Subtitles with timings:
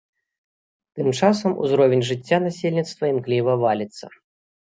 [0.99, 4.05] Тым часам узровень жыцця насельніцтва імкліва валіцца.